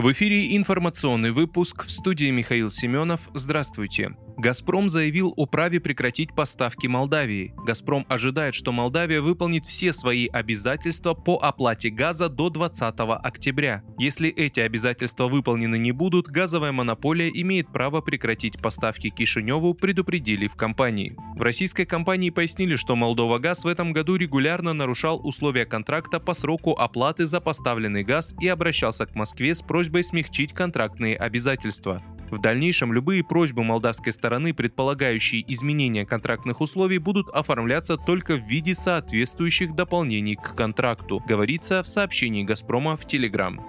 В 0.00 0.12
эфире 0.12 0.56
информационный 0.56 1.30
выпуск 1.30 1.84
в 1.84 1.90
студии 1.90 2.30
Михаил 2.30 2.70
Семенов. 2.70 3.28
Здравствуйте. 3.34 4.16
«Газпром» 4.40 4.88
заявил 4.88 5.34
о 5.36 5.44
праве 5.44 5.80
прекратить 5.80 6.34
поставки 6.34 6.86
Молдавии. 6.86 7.52
«Газпром» 7.66 8.06
ожидает, 8.08 8.54
что 8.54 8.72
Молдавия 8.72 9.20
выполнит 9.20 9.66
все 9.66 9.92
свои 9.92 10.28
обязательства 10.28 11.12
по 11.12 11.36
оплате 11.36 11.90
газа 11.90 12.30
до 12.30 12.48
20 12.48 12.94
октября. 13.22 13.82
Если 13.98 14.30
эти 14.30 14.60
обязательства 14.60 15.28
выполнены 15.28 15.76
не 15.76 15.92
будут, 15.92 16.26
газовая 16.26 16.72
монополия 16.72 17.28
имеет 17.28 17.70
право 17.70 18.00
прекратить 18.00 18.62
поставки 18.62 19.10
Кишиневу, 19.10 19.74
предупредили 19.74 20.46
в 20.46 20.56
компании. 20.56 21.14
В 21.36 21.42
российской 21.42 21.84
компании 21.84 22.30
пояснили, 22.30 22.76
что 22.76 22.96
Молдова 22.96 23.38
Газ 23.38 23.64
в 23.64 23.68
этом 23.68 23.92
году 23.92 24.16
регулярно 24.16 24.72
нарушал 24.72 25.20
условия 25.22 25.66
контракта 25.66 26.18
по 26.18 26.32
сроку 26.32 26.72
оплаты 26.72 27.26
за 27.26 27.42
поставленный 27.42 28.04
газ 28.04 28.34
и 28.40 28.48
обращался 28.48 29.04
к 29.04 29.14
Москве 29.14 29.54
с 29.54 29.60
просьбой 29.60 29.89
смягчить 30.02 30.52
контрактные 30.52 31.16
обязательства. 31.16 32.02
В 32.30 32.40
дальнейшем 32.40 32.92
любые 32.92 33.24
просьбы 33.24 33.64
молдавской 33.64 34.12
стороны, 34.12 34.54
предполагающие 34.54 35.44
изменения 35.52 36.06
контрактных 36.06 36.60
условий, 36.60 36.98
будут 36.98 37.28
оформляться 37.30 37.96
только 37.96 38.36
в 38.36 38.46
виде 38.46 38.72
соответствующих 38.72 39.74
дополнений 39.74 40.36
к 40.36 40.54
контракту, 40.54 41.20
говорится 41.26 41.82
в 41.82 41.88
сообщении 41.88 42.44
«Газпрома» 42.44 42.96
в 42.96 43.04
Телеграм. 43.04 43.60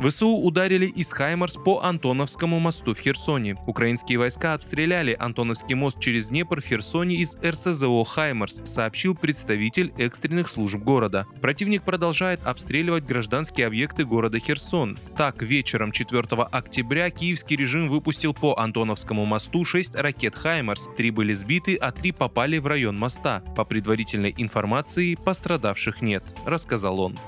ВСУ 0.00 0.28
ударили 0.28 0.86
из 0.86 1.12
«Хаймарс» 1.12 1.56
по 1.56 1.80
Антоновскому 1.80 2.60
мосту 2.60 2.94
в 2.94 3.00
Херсоне. 3.00 3.56
Украинские 3.66 4.18
войска 4.18 4.54
обстреляли 4.54 5.16
Антоновский 5.18 5.74
мост 5.74 5.98
через 5.98 6.28
Днепр 6.28 6.60
в 6.60 6.64
Херсоне 6.64 7.16
из 7.16 7.36
РСЗО 7.44 8.04
«Хаймарс», 8.04 8.62
сообщил 8.64 9.16
представитель 9.16 9.92
экстренных 9.98 10.50
служб 10.50 10.78
города. 10.78 11.26
Противник 11.40 11.82
продолжает 11.82 12.46
обстреливать 12.46 13.06
гражданские 13.06 13.66
объекты 13.66 14.04
города 14.04 14.38
Херсон. 14.38 14.96
Так, 15.16 15.42
вечером 15.42 15.90
4 15.90 16.22
октября 16.44 17.10
киевский 17.10 17.56
режим 17.56 17.88
выпустил 17.88 18.34
по 18.34 18.56
Антоновскому 18.56 19.24
мосту 19.24 19.64
6 19.64 19.96
ракет 19.96 20.36
«Хаймарс». 20.36 20.88
Три 20.96 21.10
были 21.10 21.32
сбиты, 21.32 21.74
а 21.74 21.90
три 21.90 22.12
попали 22.12 22.58
в 22.58 22.68
район 22.68 22.96
моста. 22.96 23.42
По 23.56 23.64
предварительной 23.64 24.32
информации, 24.36 25.16
пострадавших 25.16 26.02
нет, 26.02 26.22
рассказал 26.44 27.00
он. 27.00 27.18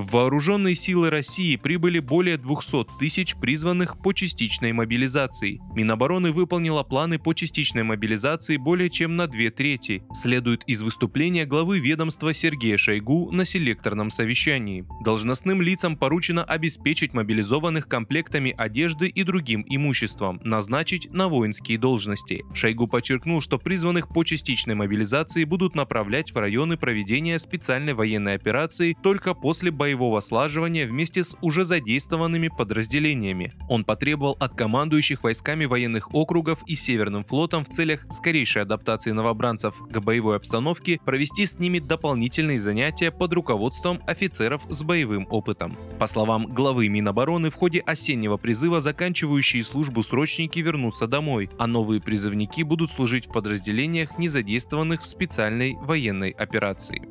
В 0.00 0.12
вооруженные 0.12 0.74
силы 0.74 1.10
России 1.10 1.56
прибыли 1.56 1.98
более 1.98 2.38
200 2.38 2.98
тысяч 2.98 3.36
призванных 3.36 3.98
по 3.98 4.14
частичной 4.14 4.72
мобилизации. 4.72 5.60
Минобороны 5.74 6.32
выполнила 6.32 6.82
планы 6.82 7.18
по 7.18 7.34
частичной 7.34 7.82
мобилизации 7.82 8.56
более 8.56 8.88
чем 8.88 9.16
на 9.16 9.26
две 9.26 9.50
трети, 9.50 10.02
следует 10.14 10.64
из 10.66 10.80
выступления 10.80 11.44
главы 11.44 11.80
ведомства 11.80 12.32
Сергея 12.32 12.78
Шойгу 12.78 13.30
на 13.30 13.44
селекторном 13.44 14.08
совещании. 14.08 14.86
Должностным 15.04 15.60
лицам 15.60 15.98
поручено 15.98 16.44
обеспечить 16.44 17.12
мобилизованных 17.12 17.86
комплектами 17.86 18.54
одежды 18.56 19.06
и 19.06 19.22
другим 19.22 19.66
имуществом, 19.68 20.40
назначить 20.42 21.12
на 21.12 21.28
воинские 21.28 21.76
должности. 21.76 22.42
Шойгу 22.54 22.86
подчеркнул, 22.86 23.42
что 23.42 23.58
призванных 23.58 24.08
по 24.08 24.24
частичной 24.24 24.76
мобилизации 24.76 25.44
будут 25.44 25.74
направлять 25.74 26.32
в 26.32 26.38
районы 26.38 26.78
проведения 26.78 27.38
специальной 27.38 27.92
военной 27.92 28.32
операции 28.32 28.96
только 29.02 29.34
после 29.34 29.70
боевого 29.90 30.20
слаживания 30.20 30.86
вместе 30.86 31.24
с 31.24 31.36
уже 31.40 31.64
задействованными 31.64 32.46
подразделениями. 32.46 33.52
Он 33.68 33.84
потребовал 33.84 34.36
от 34.38 34.54
командующих 34.54 35.24
войсками 35.24 35.64
военных 35.64 36.14
округов 36.14 36.62
и 36.66 36.76
Северным 36.76 37.24
флотом 37.24 37.64
в 37.64 37.68
целях 37.68 38.06
скорейшей 38.08 38.62
адаптации 38.62 39.10
новобранцев 39.10 39.74
к 39.90 40.00
боевой 40.00 40.36
обстановке 40.36 41.00
провести 41.04 41.44
с 41.44 41.58
ними 41.58 41.80
дополнительные 41.80 42.60
занятия 42.60 43.10
под 43.10 43.32
руководством 43.32 44.00
офицеров 44.06 44.64
с 44.68 44.82
боевым 44.84 45.26
опытом. 45.28 45.76
По 45.98 46.06
словам 46.06 46.46
главы 46.46 46.88
Минобороны, 46.88 47.50
в 47.50 47.54
ходе 47.56 47.80
осеннего 47.80 48.36
призыва 48.36 48.80
заканчивающие 48.80 49.64
службу 49.64 50.04
срочники 50.04 50.60
вернутся 50.60 51.08
домой, 51.08 51.50
а 51.58 51.66
новые 51.66 52.00
призывники 52.00 52.62
будут 52.62 52.92
служить 52.92 53.26
в 53.26 53.32
подразделениях, 53.32 54.18
не 54.18 54.28
задействованных 54.28 55.02
в 55.02 55.06
специальной 55.06 55.76
военной 55.80 56.30
операции. 56.30 57.02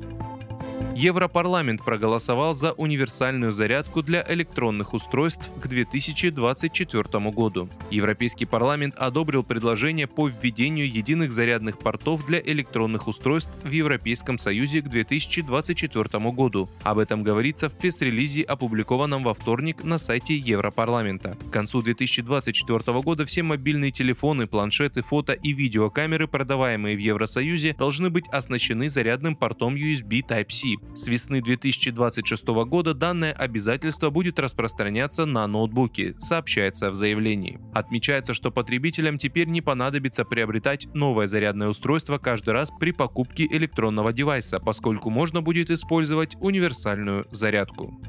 Европарламент 1.00 1.82
проголосовал 1.82 2.52
за 2.52 2.72
универсальную 2.72 3.52
зарядку 3.52 4.02
для 4.02 4.22
электронных 4.28 4.92
устройств 4.92 5.50
к 5.58 5.66
2024 5.66 7.30
году. 7.30 7.70
Европейский 7.90 8.44
парламент 8.44 8.96
одобрил 8.98 9.42
предложение 9.42 10.06
по 10.06 10.28
введению 10.28 10.90
единых 10.90 11.32
зарядных 11.32 11.78
портов 11.78 12.26
для 12.26 12.38
электронных 12.38 13.08
устройств 13.08 13.58
в 13.64 13.70
Европейском 13.70 14.36
Союзе 14.36 14.82
к 14.82 14.90
2024 14.90 16.30
году. 16.32 16.68
Об 16.82 16.98
этом 16.98 17.22
говорится 17.22 17.70
в 17.70 17.72
пресс-релизе, 17.72 18.42
опубликованном 18.42 19.22
во 19.22 19.32
вторник 19.32 19.82
на 19.82 19.96
сайте 19.96 20.34
Европарламента. 20.34 21.38
К 21.48 21.50
концу 21.50 21.80
2024 21.80 23.00
года 23.00 23.24
все 23.24 23.42
мобильные 23.42 23.90
телефоны, 23.90 24.46
планшеты, 24.46 25.00
фото 25.00 25.32
и 25.32 25.54
видеокамеры, 25.54 26.28
продаваемые 26.28 26.94
в 26.94 27.00
Евросоюзе, 27.00 27.74
должны 27.78 28.10
быть 28.10 28.28
оснащены 28.28 28.90
зарядным 28.90 29.34
портом 29.34 29.76
USB 29.76 30.22
Type-C. 30.28 30.69
С 30.94 31.08
весны 31.08 31.40
2026 31.42 32.46
года 32.46 32.94
данное 32.94 33.32
обязательство 33.32 34.10
будет 34.10 34.38
распространяться 34.38 35.26
на 35.26 35.46
ноутбуки, 35.46 36.14
сообщается 36.18 36.90
в 36.90 36.94
заявлении. 36.94 37.60
Отмечается, 37.74 38.34
что 38.34 38.50
потребителям 38.50 39.18
теперь 39.18 39.48
не 39.48 39.60
понадобится 39.60 40.24
приобретать 40.24 40.86
новое 40.94 41.26
зарядное 41.26 41.68
устройство 41.68 42.18
каждый 42.18 42.50
раз 42.50 42.70
при 42.78 42.92
покупке 42.92 43.46
электронного 43.50 44.12
девайса, 44.12 44.58
поскольку 44.58 45.10
можно 45.10 45.42
будет 45.42 45.70
использовать 45.70 46.36
универсальную 46.40 47.26
зарядку. 47.30 48.00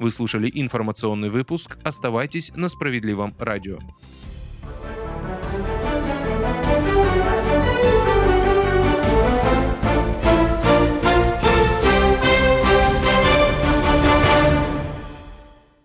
Вы 0.00 0.10
слушали 0.10 0.50
информационный 0.52 1.30
выпуск. 1.30 1.78
Оставайтесь 1.82 2.52
на 2.54 2.68
справедливом 2.68 3.34
радио. 3.38 3.78